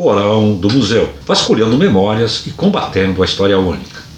[0.00, 4.09] porão do museu, vasculhando memórias e combatendo a história única.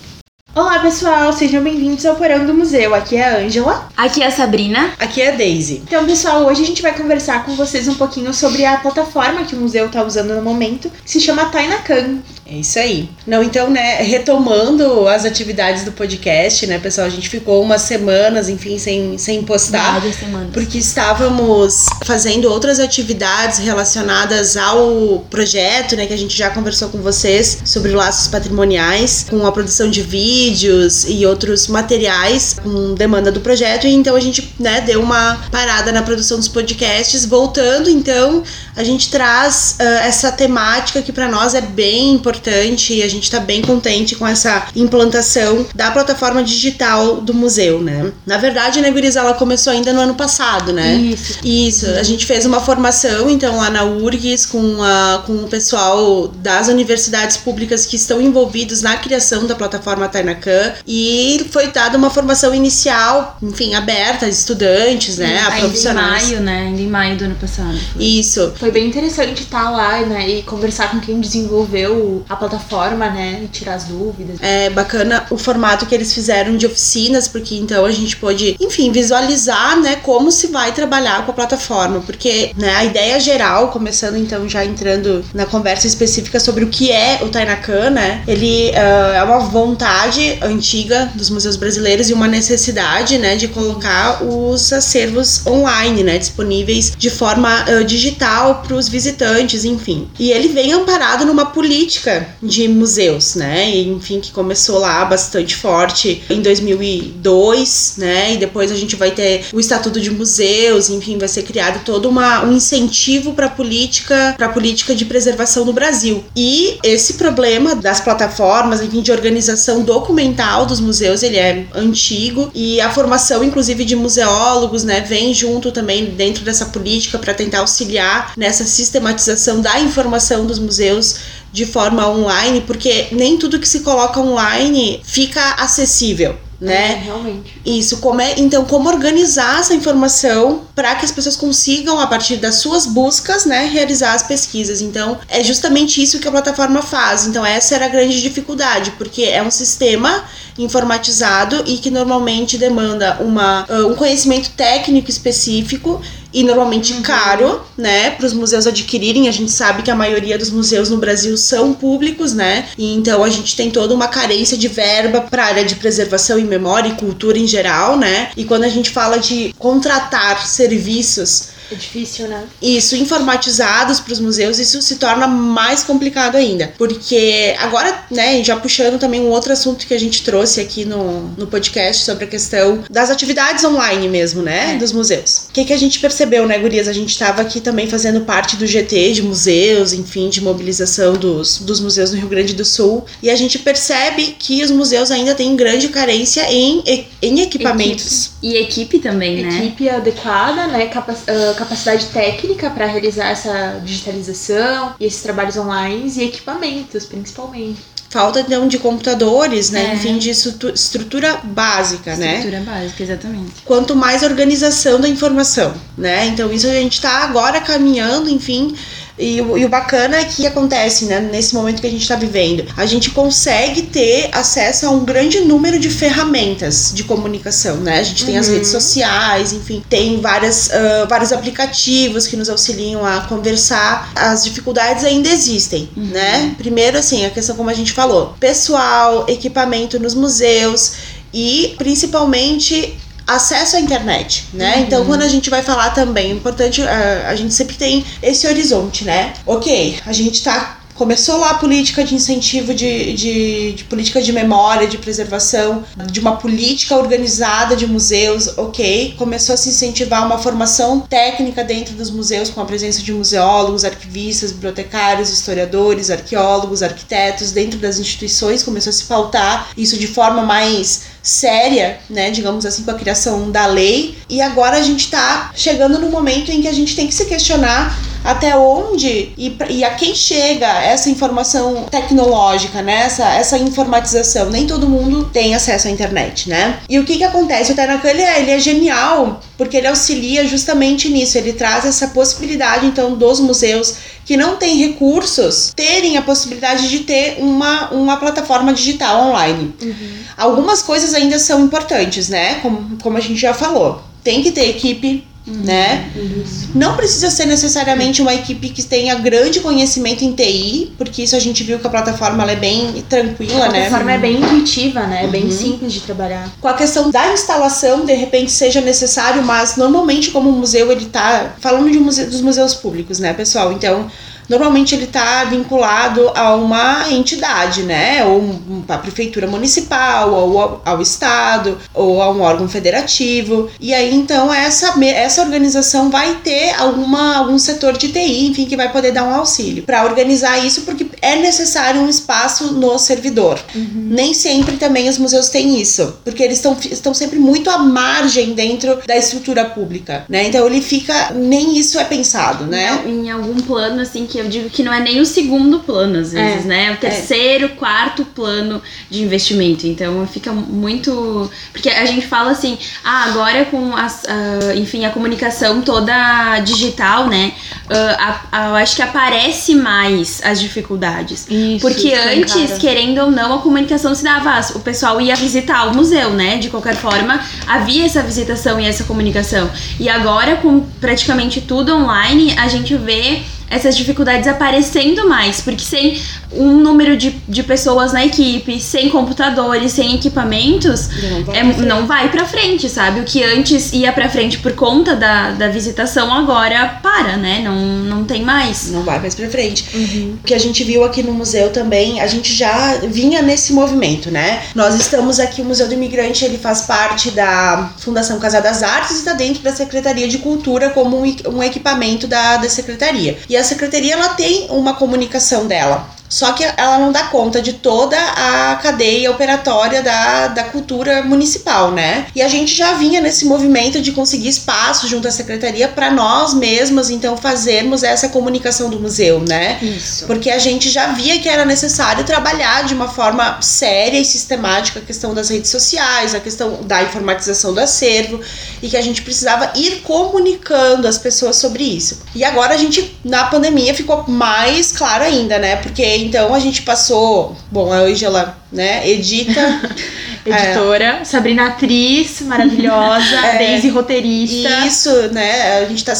[0.55, 2.95] Olá pessoal, sejam bem-vindos ao Porão do Museu.
[2.95, 3.89] Aqui é a Ângela.
[3.97, 4.93] Aqui é a Sabrina.
[4.99, 5.83] Aqui é a Daisy.
[5.87, 9.55] Então, pessoal, hoje a gente vai conversar com vocês um pouquinho sobre a plataforma que
[9.55, 12.19] o museu está usando no momento, que se chama Tainacan.
[12.45, 13.09] É isso aí.
[13.27, 18.51] Não, então, né, retomando as atividades do podcast, né, pessoal, a gente ficou umas semanas,
[18.51, 20.01] enfim, sem, sem postar.
[20.01, 20.51] Várias semanas.
[20.53, 26.99] Porque estávamos fazendo outras atividades relacionadas ao projeto, né, que a gente já conversou com
[26.99, 30.03] vocês sobre laços patrimoniais, com a produção de
[30.43, 33.87] vídeos e outros materiais com demanda do projeto.
[33.87, 37.25] E então a gente, né, deu uma parada na produção dos podcasts.
[37.25, 38.43] Voltando, então,
[38.75, 43.25] a gente traz uh, essa temática que para nós é bem importante e a gente
[43.25, 48.13] está bem contente com essa implantação da plataforma digital do museu, né?
[48.27, 50.97] Na verdade, né, Guriza, ela começou ainda no ano passado, né?
[50.97, 51.39] Isso.
[51.45, 51.87] Isso.
[51.91, 56.69] A gente fez uma formação, então, lá na URGS, com, a, com o pessoal das
[56.69, 62.55] universidades públicas que estão envolvidos na criação da plataforma Tainacan e foi dada uma formação
[62.55, 65.39] inicial, enfim, aberta a estudantes, né?
[65.39, 66.25] A Ainda profissionais.
[66.25, 66.59] em maio, né?
[66.63, 67.79] Ainda em maio do ano passado.
[67.93, 68.05] Foi.
[68.05, 68.53] Isso.
[68.59, 73.49] Foi bem interessante estar lá, né, e conversar com quem desenvolveu a plataforma, né, e
[73.49, 74.37] tirar as dúvidas.
[74.41, 78.91] É bacana o formato que eles fizeram de oficinas, porque então a gente pôde, enfim,
[78.93, 84.17] visualizar, né, como se vai trabalhar com a plataforma, porque, né, a ideia geral, começando
[84.17, 89.15] então já entrando na conversa específica sobre o que é o Tainacan, né, ele uh,
[89.15, 95.47] é uma vontade antiga dos museus brasileiros e uma necessidade, né, de colocar os acervos
[95.47, 100.09] online, né, disponíveis de forma uh, digital para os visitantes, enfim.
[100.19, 103.71] E ele vem amparado numa política de museus, né?
[103.71, 108.35] E, enfim, que começou lá bastante forte em 2002, né?
[108.35, 112.09] E depois a gente vai ter o Estatuto de Museus, enfim, vai ser criado todo
[112.09, 116.25] uma, um incentivo para política, para política de preservação no Brasil.
[116.37, 122.81] E esse problema das plataformas, enfim, de organização documental dos museus, ele é antigo e
[122.81, 128.35] a formação, inclusive, de museólogos, né, vem junto também dentro dessa política para tentar auxiliar
[128.37, 131.17] nessa sistematização da informação dos museus
[131.51, 136.37] de forma online, porque nem tudo que se coloca online fica acessível.
[136.63, 136.93] Né?
[136.93, 137.61] É, realmente.
[137.67, 142.37] Isso, como é, então como organizar essa informação para que as pessoas consigam a partir
[142.37, 144.81] das suas buscas, né, realizar as pesquisas.
[144.81, 147.27] Então, é justamente isso que a plataforma faz.
[147.27, 150.25] Então, essa era a grande dificuldade, porque é um sistema
[150.57, 156.01] informatizado e que normalmente demanda uma, uh, um conhecimento técnico específico
[156.33, 157.03] e normalmente Uhum.
[157.03, 159.29] caro, né, para os museus adquirirem.
[159.29, 162.69] A gente sabe que a maioria dos museus no Brasil são públicos, né?
[162.77, 166.39] E então a gente tem toda uma carência de verba para a área de preservação
[166.39, 168.31] e memória e cultura em geral, né?
[168.37, 172.45] E quando a gente fala de contratar serviços É difícil, né?
[172.61, 176.73] isso informatizados para os museus, isso se torna mais complicado ainda.
[176.79, 181.29] Porque agora, né, já puxando também um outro assunto que a gente trouxe aqui no,
[181.37, 184.79] no podcast sobre a questão das atividades online mesmo, né, É.
[184.79, 185.47] dos museus.
[185.49, 186.89] O que, que a gente percebeu, né, Gurias?
[186.89, 191.59] A gente estava aqui também fazendo parte do GT de museus, enfim, de mobilização dos,
[191.59, 195.35] dos museus no Rio Grande do Sul, e a gente percebe que os museus ainda
[195.35, 196.83] têm grande carência em,
[197.21, 198.31] em equipamentos.
[198.43, 199.59] E equipe também, né?
[199.59, 200.87] Equipe adequada, né?
[200.87, 207.81] capa- ah, capacidade técnica para realizar essa digitalização e esses trabalhos online e equipamentos, principalmente.
[208.11, 209.93] Falta então de computadores, né?
[209.93, 209.95] É.
[209.95, 212.37] Enfim, de estrutu- estrutura básica, né?
[212.41, 213.63] Estrutura básica, exatamente.
[213.65, 216.27] Quanto mais organização da informação, né?
[216.27, 218.77] Então isso a gente tá agora caminhando, enfim.
[219.19, 222.17] E, o- e o bacana é que acontece, né, nesse momento que a gente está
[222.17, 227.99] vivendo, a gente consegue ter acesso a um grande número de ferramentas de comunicação, né?
[227.99, 228.55] A gente tem as Uhum.
[228.55, 234.11] redes sociais, enfim, tem várias, ah, vários aplicativos que nos auxiliam a conversar.
[234.15, 236.55] As dificuldades ainda existem, né?
[236.57, 240.93] Primeiro, assim, a questão como a gente falou, pessoal, equipamento nos museus
[241.35, 242.97] e principalmente
[243.27, 244.81] acesso à internet, né?
[244.81, 248.47] Então, quando a gente vai falar também, é importante, ah, a gente sempre tem esse
[248.47, 249.33] horizonte, né?
[249.47, 254.33] Ok, a gente tá Começou lá a política de incentivo de, de, de política de
[254.33, 259.15] memória, de preservação, de uma política organizada de museus, ok.
[259.17, 263.85] Começou a se incentivar uma formação técnica dentro dos museus, com a presença de museólogos,
[263.85, 270.43] arquivistas, bibliotecários, historiadores, arqueólogos, arquitetos, dentro das instituições, começou a se pautar isso de forma
[270.43, 274.19] mais séria, né, digamos assim, com a criação da lei.
[274.29, 277.25] E agora a gente tá chegando no momento em que a gente tem que se
[277.25, 283.05] questionar até onde e, e a quem chega essa informação tecnológica, né?
[283.05, 284.51] Essa, essa informatização.
[284.51, 286.79] Nem todo mundo tem acesso à internet, né?
[286.89, 287.73] E o que que acontece?
[287.73, 291.39] O Tenacan, ele é, ele é genial porque ele auxilia justamente nisso.
[291.39, 297.01] Ele traz essa possibilidade, então, dos museus que não têm recursos terem a possibilidade de
[297.01, 299.75] ter uma, uma plataforma digital online.
[299.83, 299.95] Uhum.
[300.37, 302.57] Algumas coisas ainda são importantes, né?
[302.61, 304.03] Como, como a gente já falou.
[304.23, 306.09] Tem que ter equipe Uhum, né?
[306.15, 306.71] Isso.
[306.75, 311.41] Não precisa ser necessariamente uma equipe que tenha grande conhecimento em TI, porque isso a
[311.41, 313.87] gente viu que a plataforma é bem tranquila, né?
[313.87, 315.25] A plataforma é bem intuitiva, né?
[315.25, 315.51] É bem uhum.
[315.51, 316.49] simples de trabalhar.
[316.61, 321.07] Com a questão da instalação, de repente seja necessário, mas normalmente como o museu ele
[321.07, 323.73] tá falando de museu, dos museus públicos, né, pessoal?
[323.73, 324.09] Então,
[324.49, 328.25] normalmente ele está vinculado a uma entidade, né?
[328.25, 333.71] Ou a prefeitura municipal, ou ao, estado, ou a um órgão federativo.
[333.81, 338.77] E aí então essa, essa organização vai ter alguma, algum setor de TI, enfim, que
[338.77, 343.59] vai poder dar um auxílio para organizar isso, porque é necessário um espaço no servidor.
[343.75, 344.09] Uhum.
[344.11, 348.55] Nem sempre também os museus têm isso, porque eles estão, estão sempre muito à margem
[348.55, 350.47] dentro da estrutura pública, né?
[350.47, 353.03] Então ele fica, nem isso é pensado, né?
[353.07, 356.33] Em algum plano assim que eu digo que não é nem o segundo plano, às
[356.33, 356.87] vezes, é, né?
[356.87, 357.69] É o terceiro, é.
[357.69, 358.81] quarto plano
[359.11, 359.87] de investimento.
[359.87, 361.51] Então fica muito.
[361.71, 367.29] Porque a gente fala assim, ah, agora com as, uh, enfim, a comunicação toda digital,
[367.29, 367.53] né?
[367.91, 371.47] Uh, a, a, eu acho que aparece mais as dificuldades.
[371.51, 374.59] Isso, Porque isso antes, é querendo ou não, a comunicação se dava.
[374.75, 376.57] O pessoal ia visitar o museu, né?
[376.57, 379.71] De qualquer forma, havia essa visitação e essa comunicação.
[380.01, 383.43] E agora, com praticamente tudo online, a gente vê
[383.73, 386.21] essas dificuldades aparecendo mais, porque sem
[386.55, 392.07] um número de, de pessoas na equipe, sem computadores, sem equipamentos, não vai, é, não
[392.07, 393.21] vai pra frente, sabe?
[393.21, 397.61] O que antes ia pra frente por conta da, da visitação, agora para, né?
[397.65, 398.91] Não, não tem mais.
[398.91, 399.85] Não vai mais pra frente.
[399.95, 400.37] Uhum.
[400.43, 404.31] O que a gente viu aqui no museu também, a gente já vinha nesse movimento,
[404.31, 404.63] né?
[404.75, 409.13] Nós estamos aqui, o Museu do Imigrante, ele faz parte da Fundação Casa das Artes
[409.13, 413.39] e está dentro da Secretaria de Cultura como um, um equipamento da, da Secretaria.
[413.49, 416.09] E a secretaria ela tem uma comunicação dela.
[416.33, 421.91] Só que ela não dá conta de toda a cadeia operatória da, da cultura municipal,
[421.91, 422.27] né?
[422.35, 426.55] E a gente já vinha nesse movimento de conseguir espaço junto à secretaria para nós
[426.55, 429.79] mesmas, então, fazermos essa comunicação do museu, né?
[429.83, 430.25] Isso.
[430.25, 435.01] Porque a gente já via que era necessário trabalhar de uma forma séria e sistemática
[435.01, 438.41] a questão das redes sociais, a questão da informatização do acervo
[438.83, 442.23] e que a gente precisava ir comunicando as pessoas sobre isso.
[442.35, 445.77] E agora a gente, na pandemia, ficou mais claro ainda, né?
[445.77, 447.57] Porque então a gente passou.
[447.71, 449.61] Bom, a Angela, né, edita.
[450.45, 451.25] Editora, é.
[451.25, 453.59] Sabrina atriz maravilhosa, é.
[453.59, 454.87] Daisy roteirista.
[454.87, 455.79] Isso, né?
[455.79, 456.13] A gente tá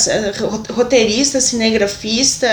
[0.71, 2.49] roteirista, cinegrafista,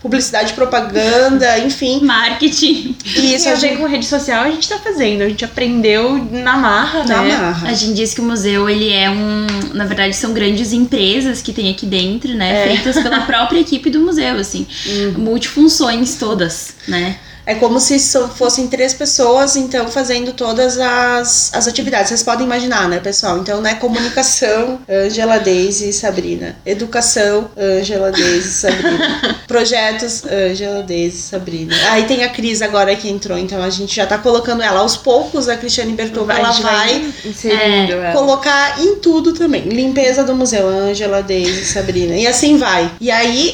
[0.00, 2.00] publicidade, propaganda, enfim.
[2.04, 2.96] Marketing.
[3.04, 5.22] Isso, a gente com rede social a gente tá fazendo.
[5.22, 7.36] A gente aprendeu na marra, na né?
[7.36, 7.68] Marra.
[7.68, 11.52] A gente diz que o museu ele é um, na verdade são grandes empresas que
[11.52, 12.68] tem aqui dentro, né, é.
[12.68, 15.12] feitas pela própria equipe do museu, assim, uhum.
[15.18, 17.16] multifunções todas, né?
[17.50, 17.98] É como se
[18.36, 22.10] fossem três pessoas, então, fazendo todas as, as atividades.
[22.10, 23.38] Vocês podem imaginar, né, pessoal?
[23.38, 26.54] Então, né, comunicação, Angela, Daisy e Sabrina.
[26.64, 29.40] Educação, Angela, Daisy e Sabrina.
[29.48, 31.74] Projetos, Angela, Daisy e Sabrina.
[31.90, 34.78] Aí tem a Cris agora que entrou, então a gente já tá colocando ela.
[34.78, 37.12] Aos poucos, a Cristiane Bertova, ela vai,
[37.46, 39.62] é, colocar em tudo também.
[39.62, 42.14] Limpeza do museu, Angela, Daisy e Sabrina.
[42.14, 42.88] E assim vai.
[43.00, 43.52] E aí,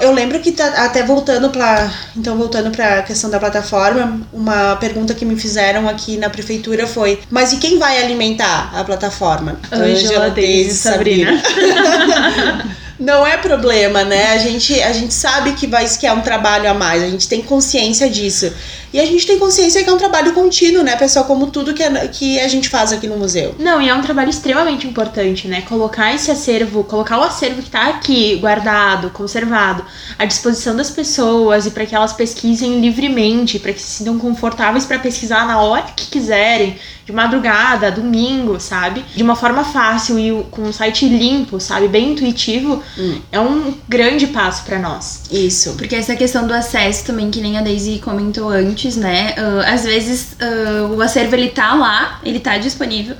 [0.00, 1.92] eu lembro que tá até voltando pra...
[2.16, 7.18] Então, voltando pra questão da plataforma, uma pergunta que me fizeram aqui na prefeitura foi:
[7.30, 9.58] mas e quem vai alimentar a plataforma?
[9.72, 11.42] Angela, Deise e Sabrina.
[13.00, 14.32] não é problema, né?
[14.32, 17.26] A gente, a gente sabe que vai que é um trabalho a mais, a gente
[17.26, 18.52] tem consciência disso.
[18.92, 21.24] E a gente tem consciência que é um trabalho contínuo, né, pessoal?
[21.24, 23.54] Como tudo que a, que a gente faz aqui no museu.
[23.58, 25.62] Não, e é um trabalho extremamente importante, né?
[25.62, 29.84] Colocar esse acervo, colocar o acervo que tá aqui, guardado, conservado,
[30.18, 34.84] à disposição das pessoas e para que elas pesquisem livremente, para que se sintam confortáveis
[34.84, 39.04] para pesquisar na hora que quiserem de madrugada, domingo, sabe?
[39.14, 41.88] De uma forma fácil e com um site limpo, sabe?
[41.88, 43.20] Bem intuitivo, hum.
[43.30, 45.22] é um grande passo para nós.
[45.30, 45.74] Isso.
[45.76, 49.34] Porque essa questão do acesso também, que nem a Daisy comentou antes, antes, né?
[49.38, 53.16] Uh, às vezes uh, o acervo ele tá lá, ele tá disponível,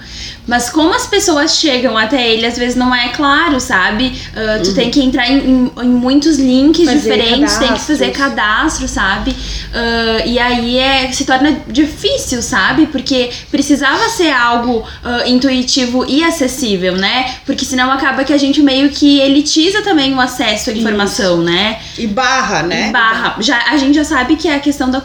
[0.47, 4.07] mas como as pessoas chegam até ele, às vezes não é claro, sabe?
[4.07, 4.75] Uh, tu uhum.
[4.75, 9.35] tem que entrar em, em, em muitos links fazer diferentes, tem que fazer cadastro, sabe?
[10.27, 12.87] e aí é, se torna difícil, sabe?
[12.87, 14.85] Porque precisava ser algo
[15.27, 17.37] intuitivo e acessível, né?
[17.47, 21.45] Porque senão acaba que a gente meio que elitiza também o acesso à informação, Isso.
[21.45, 21.81] né?
[21.97, 22.89] E barra, né?
[22.89, 23.37] E barra.
[23.41, 25.01] Já, a gente já sabe que é a questão da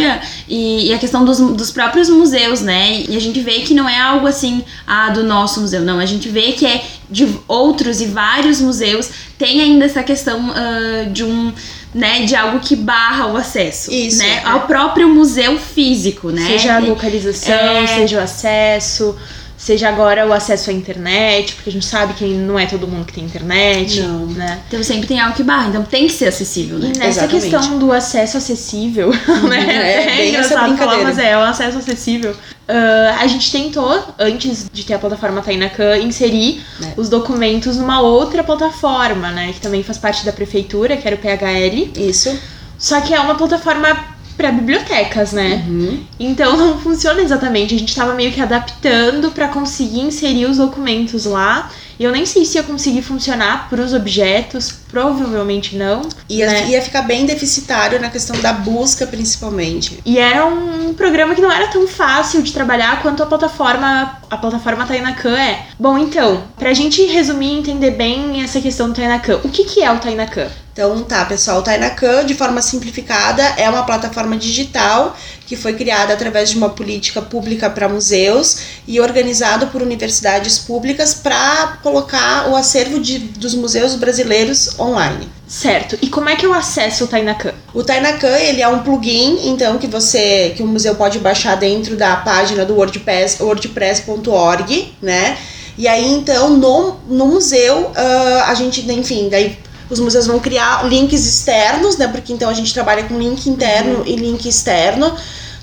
[0.00, 3.04] cultura e, e, a questão dos, dos próprios museus, né?
[3.08, 5.82] E a gente vê que não é algo assim, ah, do nosso museu.
[5.82, 10.50] Não, a gente vê que é de outros e vários museus tem ainda essa questão
[10.50, 11.52] uh, de um
[11.92, 14.46] né, de algo que barra o acesso, Isso, né, é.
[14.46, 16.46] ao próprio museu físico, né?
[16.46, 17.86] Seja a localização, é...
[17.86, 19.16] seja o acesso,
[19.60, 23.04] seja agora o acesso à internet, porque a gente sabe que não é todo mundo
[23.04, 24.24] que tem internet, não.
[24.28, 24.58] né?
[24.66, 26.92] Então sempre tem algo que barra, então tem que ser acessível, né?
[26.94, 27.50] E nessa Exatamente.
[27.50, 29.66] questão do acesso acessível, uhum, né?
[29.68, 32.32] É, é engraçado falar, mas é, o acesso acessível.
[32.32, 36.94] Uh, a gente tentou, antes de ter a plataforma Tainacan, inserir é.
[36.96, 39.52] os documentos numa outra plataforma, né?
[39.52, 42.00] Que também faz parte da prefeitura, que era o PHL.
[42.00, 42.34] Isso.
[42.78, 45.62] Só que é uma plataforma para bibliotecas, né?
[45.68, 46.02] Uhum.
[46.18, 47.74] Então não funciona exatamente.
[47.74, 51.70] A gente estava meio que adaptando para conseguir inserir os documentos lá.
[51.98, 56.00] E eu nem sei se ia conseguir funcionar para os objetos, provavelmente não.
[56.30, 56.68] Ia, né?
[56.68, 60.00] ia ficar bem deficitário na questão da busca, principalmente.
[60.06, 64.36] E era um programa que não era tão fácil de trabalhar quanto a plataforma a
[64.38, 65.66] plataforma Tainacan é.
[65.78, 69.82] Bom, então, pra gente resumir e entender bem essa questão do Tainacan, o que, que
[69.82, 70.48] é o Tainacan?
[70.80, 75.14] Então, tá, pessoal, o Tainacan, de forma simplificada, é uma plataforma digital
[75.46, 81.12] que foi criada através de uma política pública para museus e organizado por universidades públicas
[81.12, 85.28] para colocar o acervo de, dos museus brasileiros online.
[85.46, 85.98] Certo.
[86.00, 87.52] E como é que eu acesso o Tainacan?
[87.74, 91.94] O Tainacan, ele é um plugin, então, que você que o museu pode baixar dentro
[91.94, 95.36] da página do WordPress, wordpress.org, né?
[95.76, 99.58] E aí, então, no, no museu, uh, a gente, enfim, daí
[99.90, 102.06] os museus vão criar links externos, né?
[102.06, 104.06] Porque então a gente trabalha com link interno uhum.
[104.06, 105.14] e link externo.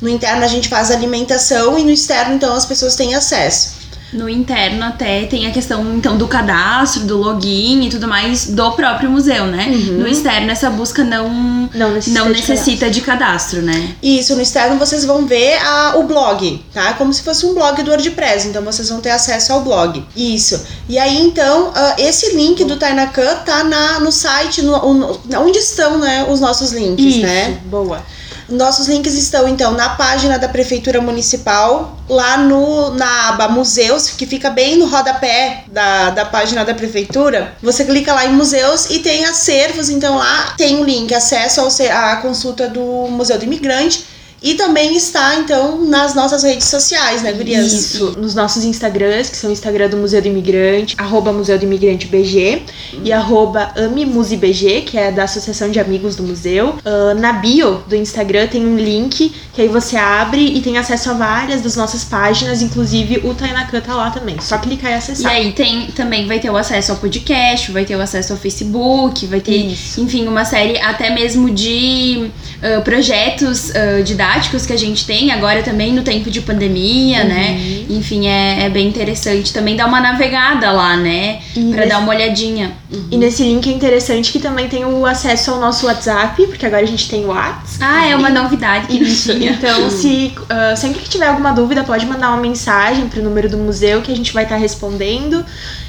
[0.01, 3.76] No interno a gente faz alimentação e no externo então as pessoas têm acesso.
[4.13, 8.71] No interno até tem a questão então do cadastro, do login e tudo mais do
[8.71, 9.67] próprio museu, né?
[9.67, 9.99] Uhum.
[9.99, 11.29] No externo essa busca não
[11.73, 13.61] não necessita, não necessita de, cadastro.
[13.61, 13.85] de, cadastro.
[13.85, 13.95] né?
[14.01, 16.93] Isso, no externo vocês vão ver a, o blog, tá?
[16.93, 20.03] Como se fosse um blog do WordPress, então vocês vão ter acesso ao blog.
[20.15, 20.65] Isso.
[20.87, 25.59] E aí então, uh, esse link do Tainacan tá na, no site, no, no, onde
[25.59, 27.59] estão, né, os nossos links, Isso, né?
[27.65, 28.01] Boa.
[28.49, 34.25] Nossos links estão então na página da Prefeitura Municipal, lá no, na aba Museus, que
[34.25, 37.55] fica bem no rodapé da, da página da Prefeitura.
[37.61, 41.67] Você clica lá em Museus e tem acervos, então lá tem o link, acesso ao,
[41.91, 47.32] à consulta do Museu do Imigrante e também está, então, nas nossas redes sociais, né,
[47.32, 47.74] Gurias?
[47.74, 51.65] Isso, nos nossos Instagrams, que são o Instagram do Museu do Imigrante, arroba Museu do
[51.65, 52.62] Imigrante BG
[52.94, 53.01] uhum.
[53.03, 56.75] e arroba AmiMusiBG, que é da Associação de Amigos do Museu.
[56.86, 61.10] Uh, na bio do Instagram tem um link que aí você abre e tem acesso
[61.10, 64.39] a várias das nossas páginas, inclusive o Tainacan tá lá também.
[64.39, 65.34] Só clicar e acessar.
[65.34, 68.39] E aí tem, também vai ter o acesso ao podcast, vai ter o acesso ao
[68.39, 70.00] Facebook, vai ter, Isso.
[70.00, 72.29] enfim, uma série até mesmo de
[72.62, 77.24] uh, projetos uh, didáticos didáticos que a gente tem agora também no tempo de pandemia,
[77.24, 77.51] né?
[77.51, 77.86] uhum.
[77.88, 77.98] né?
[77.98, 81.39] Enfim, é, é, bem interessante também dar uma navegada lá, né?
[81.53, 81.89] Pra nesse...
[81.89, 82.74] dar uma olhadinha.
[82.91, 83.07] Uhum.
[83.12, 86.84] E nesse link é interessante que também tem o acesso ao nosso WhatsApp, porque agora
[86.84, 87.77] a gente tem o WhatsApp.
[87.79, 89.34] Ah, é uma novidade que Isso.
[89.34, 89.51] tinha.
[89.51, 93.57] Então, se uh, sempre que tiver alguma dúvida, pode mandar uma mensagem pro número do
[93.57, 95.46] museu que a gente vai estar tá respondendo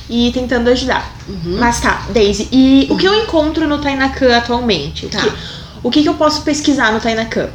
[0.08, 1.12] e tentando ajudar.
[1.28, 1.58] Uhum.
[1.58, 5.06] Mas tá, Daisy, e o que eu encontro no Tainacan atualmente?
[5.08, 5.22] Tá.
[5.82, 7.48] O que, que eu posso pesquisar no Tainacan?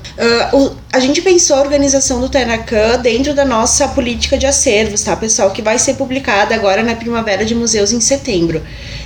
[0.53, 5.03] Uh, o, a gente pensou a organização do Tainacan dentro da nossa política de acervos,
[5.03, 5.51] tá, pessoal?
[5.51, 8.61] Que vai ser publicada agora na Primavera de Museus em setembro.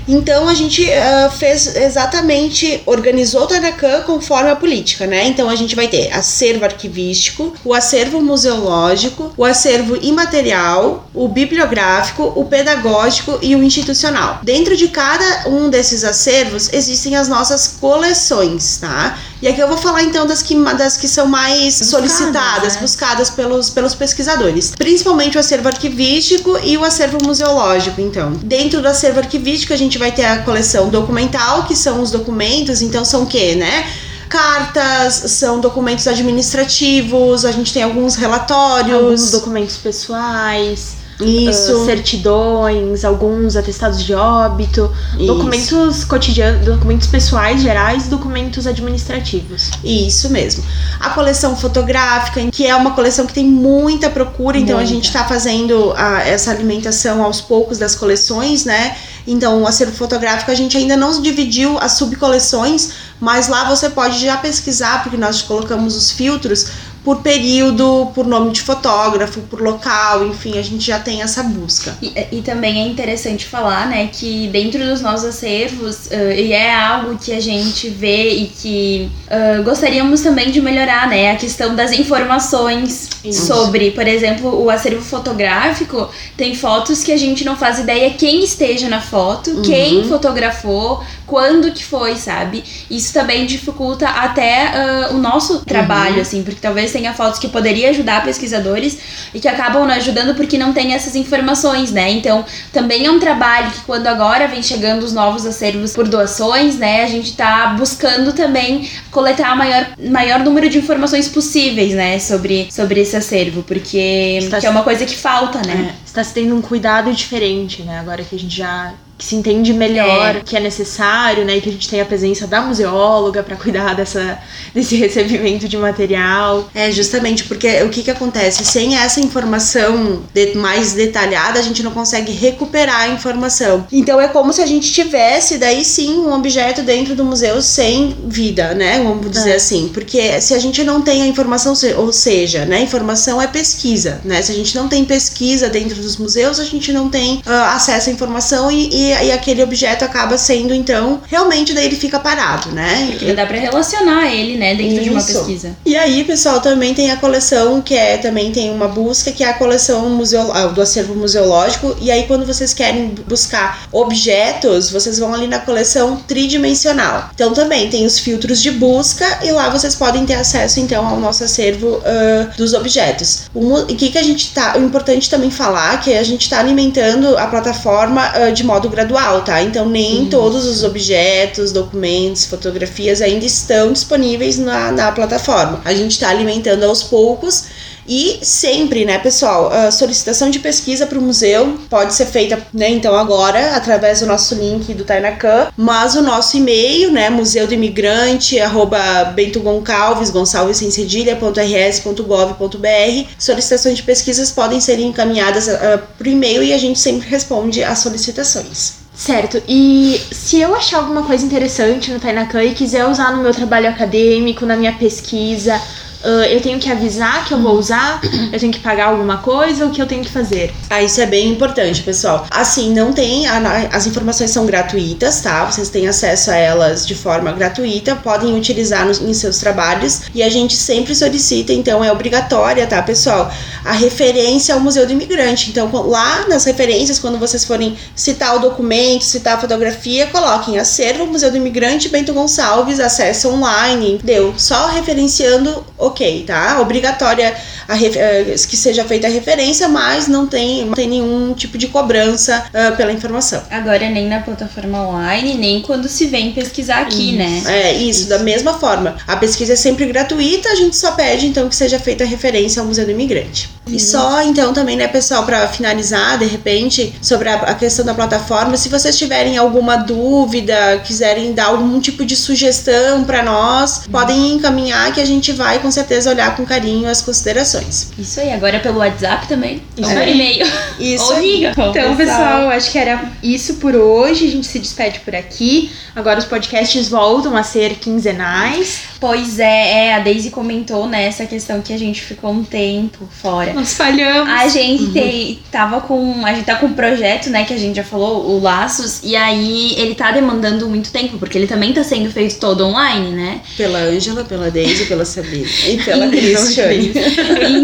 [0.08, 5.28] Então a gente uh, fez exatamente, organizou o Tainacan conforme a política, né?
[5.28, 12.32] Então a gente vai ter acervo arquivístico, o acervo museológico, o acervo imaterial, o bibliográfico,
[12.36, 14.40] o pedagógico e o institucional.
[14.44, 19.18] Dentro de cada um desses acervos existem as nossas coleções, tá?
[19.42, 22.82] E aqui eu vou falar então das que, das que são mais buscadas, solicitadas, né?
[22.82, 24.74] buscadas pelos, pelos pesquisadores.
[24.76, 28.32] Principalmente o acervo arquivístico e o acervo museológico, então.
[28.44, 32.82] Dentro do acervo arquivístico a gente vai ter a coleção documental, que são os documentos,
[32.82, 33.86] então são o quê, né?
[34.28, 38.94] cartas, são documentos administrativos, a gente tem alguns relatórios.
[38.94, 41.82] Alguns documentos pessoais Isso.
[41.82, 45.26] Uh, certidões, alguns atestados de óbito, Isso.
[45.26, 49.72] documentos cotidianos, documentos pessoais gerais, documentos administrativos.
[49.84, 50.64] Isso mesmo.
[51.00, 54.92] A coleção fotográfica, que é uma coleção que tem muita procura, então muita.
[54.92, 58.96] a gente está fazendo a, essa alimentação aos poucos das coleções, né?
[59.28, 64.20] Então, o acervo fotográfico a gente ainda não dividiu as subcoleções, mas lá você pode
[64.20, 66.68] já pesquisar, porque nós colocamos os filtros
[67.08, 71.98] por período, por nome de fotógrafo, por local, enfim, a gente já tem essa busca.
[72.02, 76.76] E, e também é interessante falar, né, que dentro dos nossos acervos, uh, e é
[76.76, 81.74] algo que a gente vê e que uh, gostaríamos também de melhorar, né, a questão
[81.74, 83.46] das informações Isso.
[83.46, 88.44] sobre, por exemplo, o acervo fotográfico, tem fotos que a gente não faz ideia quem
[88.44, 89.62] esteja na foto, uhum.
[89.62, 92.66] quem fotografou, quando que foi, sabe?
[92.90, 96.22] Isso também dificulta até uh, o nosso trabalho, uhum.
[96.22, 98.98] assim, porque talvez tenha fotos que poderia ajudar pesquisadores
[99.34, 102.10] e que acabam não ajudando porque não tem essas informações, né?
[102.12, 106.78] Então, também é um trabalho que quando agora vem chegando os novos acervos por doações,
[106.78, 112.20] né, a gente tá buscando também coletar o maior, maior número de informações possíveis, né,
[112.20, 115.94] sobre, sobre esse acervo, porque que é uma coisa que falta, né?
[115.94, 118.00] É, está se tendo um cuidado diferente, né?
[118.00, 120.42] Agora que a gente já que se entende melhor é.
[120.42, 121.58] que é necessário, né?
[121.58, 124.38] E que a gente tem a presença da museóloga para cuidar dessa,
[124.74, 126.70] desse recebimento de material.
[126.74, 128.64] É, justamente porque o que que acontece?
[128.64, 133.88] Sem essa informação de, mais detalhada, a gente não consegue recuperar a informação.
[133.92, 138.16] Então é como se a gente tivesse, daí sim, um objeto dentro do museu sem
[138.26, 139.02] vida, né?
[139.04, 139.56] Vamos dizer é.
[139.56, 139.90] assim.
[139.94, 142.82] Porque se a gente não tem a informação, ou seja, né?
[142.82, 144.42] Informação é pesquisa, né?
[144.44, 148.10] Se a gente não tem pesquisa dentro dos museus, a gente não tem uh, acesso
[148.10, 152.72] à informação e, e e, aquele objeto acaba sendo, então, realmente daí ele fica parado,
[152.72, 153.08] né?
[153.12, 155.04] Porque dá para relacionar ele, né, dentro Isso.
[155.04, 155.76] de uma pesquisa.
[155.86, 159.50] E aí, pessoal, também tem a coleção que é também tem uma busca que é
[159.50, 161.96] a coleção museo, ah, do acervo museológico.
[162.02, 167.30] E aí, quando vocês querem buscar objetos, vocês vão ali na coleção tridimensional.
[167.34, 171.20] Então, também tem os filtros de busca e lá vocês podem ter acesso, então, ao
[171.20, 173.44] nosso acervo uh, dos objetos.
[173.54, 174.76] O que, que a gente tá.
[174.78, 179.44] O importante também falar que a gente está alimentando a plataforma uh, de modo gradual,
[179.44, 179.62] tá?
[179.62, 180.30] Então nem Sim.
[180.30, 185.80] todos os objetos, documentos, fotografias ainda estão disponíveis na, na plataforma.
[185.86, 187.66] A gente está alimentando aos poucos
[188.08, 192.90] e sempre, né, pessoal, a solicitação de pesquisa para o museu pode ser feita, né,
[192.90, 197.74] então agora, através do nosso link do Tainacan, mas o nosso e-mail, né, museu do
[197.74, 206.28] imigrante, arroba Bento Goncalves, Gonçalves sem cedilha.rs.gov.br, solicitações de pesquisas podem ser encaminhadas uh, por
[206.28, 209.08] e-mail e a gente sempre responde às solicitações.
[209.18, 213.52] Certo, e se eu achar alguma coisa interessante no Tainacan e quiser usar no meu
[213.52, 215.82] trabalho acadêmico, na minha pesquisa,
[216.24, 218.20] Uh, eu tenho que avisar que eu vou usar,
[218.52, 220.74] eu tenho que pagar alguma coisa, o que eu tenho que fazer?
[220.90, 222.46] Ah, isso é bem importante, pessoal.
[222.50, 223.48] Assim, não tem.
[223.48, 225.66] A, as informações são gratuitas, tá?
[225.66, 230.42] Vocês têm acesso a elas de forma gratuita, podem utilizar nos, em seus trabalhos e
[230.42, 233.52] a gente sempre solicita, então é obrigatória, tá, pessoal?
[233.86, 235.70] A referência ao Museu do Imigrante.
[235.70, 241.26] Então, lá nas referências, quando vocês forem citar o documento, citar a fotografia, coloquem acervo
[241.26, 244.54] Museu do Imigrante Bento Gonçalves, acesso online, deu.
[244.58, 246.80] Só referenciando ok, tá?
[246.82, 247.56] Obrigatória
[247.88, 251.88] a eh, que seja feita a referência, mas não tem, não tem nenhum tipo de
[251.88, 253.64] cobrança uh, pela informação.
[253.70, 257.38] Agora, nem na plataforma online, nem quando se vem pesquisar aqui, isso.
[257.38, 257.64] né?
[257.66, 259.16] É, isso, isso, da mesma forma.
[259.28, 262.82] A pesquisa é sempre gratuita, a gente só pede então que seja feita a referência
[262.82, 263.77] ao Museu do Imigrante.
[263.90, 268.14] E só então também, né, pessoal, para finalizar, de repente, sobre a, a questão da
[268.14, 274.12] plataforma, se vocês tiverem alguma dúvida, quiserem dar algum tipo de sugestão para nós, uhum.
[274.12, 278.12] podem encaminhar que a gente vai com certeza olhar com carinho as considerações.
[278.18, 279.82] Isso aí, agora pelo WhatsApp também.
[279.98, 280.30] Isso é.
[280.30, 280.68] e-mail.
[281.00, 281.34] Isso.
[281.34, 281.74] Ou liga.
[281.78, 284.48] Então, pessoal, acho que era isso por hoje.
[284.48, 285.92] A gente se despede por aqui.
[286.16, 289.02] Agora os podcasts voltam a ser quinzenais.
[289.20, 293.28] Pois é, é a Daisy comentou nessa né, questão que a gente ficou um tempo
[293.30, 293.74] fora.
[293.74, 294.54] Nós falhamos.
[294.54, 295.58] A gente uhum.
[295.72, 296.46] tava com.
[296.46, 299.36] A gente tá com um projeto, né, que a gente já falou, o Laços, e
[299.36, 303.62] aí ele tá demandando muito tempo, porque ele também tá sendo feito todo online, né?
[303.76, 307.12] Pela Ângela, pela Daisy, pela Sabrina e pela Cristiane.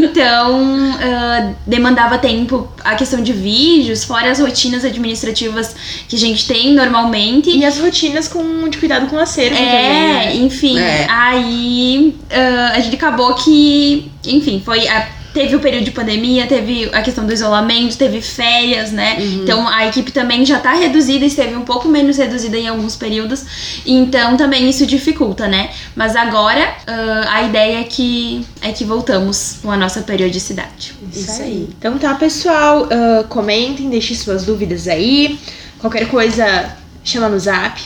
[0.03, 5.75] então, uh, demandava tempo a questão de vídeos, fora as rotinas administrativas
[6.07, 7.49] que a gente tem normalmente.
[7.49, 9.83] E as rotinas com, de cuidado com o acervo é, também.
[9.83, 10.35] Né?
[10.35, 11.07] Enfim, é.
[11.23, 16.89] Aí uh, a gente acabou que, enfim, foi a teve o período de pandemia, teve
[16.93, 19.17] a questão do isolamento, teve férias, né?
[19.17, 19.43] Uhum.
[19.43, 23.43] Então a equipe também já tá reduzida, esteve um pouco menos reduzida em alguns períodos.
[23.85, 25.71] Então também isso dificulta, né?
[25.95, 30.93] Mas agora ah, a ideia é que, é que voltamos com a nossa periodicidade.
[31.11, 31.67] Isso aí.
[31.79, 32.87] Então tá, pessoal.
[32.91, 35.39] ah, comentem, deixem suas dúvidas aí.
[35.79, 37.81] Qualquer coisa, chama no zap.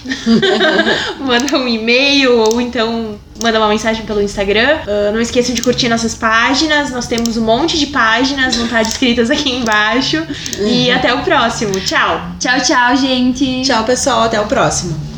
[1.19, 4.80] manda um e-mail ou então manda uma mensagem pelo Instagram.
[4.88, 6.91] Ah, não esqueçam de curtir nossas páginas.
[6.91, 10.25] Nós temos um monte de páginas, vão estar descritas aqui embaixo.
[10.60, 11.80] E até o próximo.
[11.82, 12.32] Tchau!
[12.39, 13.63] Tchau, tchau, gente!
[13.63, 14.23] Tchau, pessoal.
[14.23, 15.16] Até o próximo.